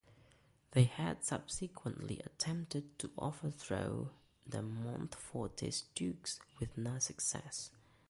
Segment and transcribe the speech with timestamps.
[0.71, 4.09] They had subsequently attempted to overthrow
[4.47, 7.69] the Montfortist Dukes, with no success.